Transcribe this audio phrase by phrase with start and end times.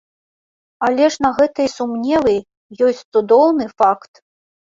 [0.87, 2.33] Але ж на гэтыя сумневы
[2.89, 4.13] ёсць цудоўны факт!